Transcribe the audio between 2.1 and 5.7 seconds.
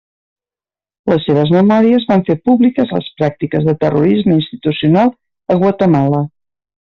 van fer públiques les pràctiques de terrorisme institucional a